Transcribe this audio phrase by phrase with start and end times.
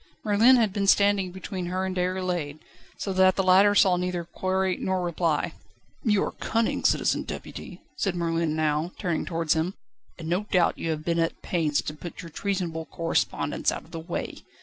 [0.23, 2.57] Merlin had been standing between her and Déroulède,
[2.97, 5.53] so that the latter saw neither query nor reply.
[6.03, 9.75] "You are cunning, Citizen Deputy," said Merlin now, turning towards him,
[10.17, 13.91] "and no doubt you have been at pains to put your treasonable correspondence out of
[13.91, 14.39] the way.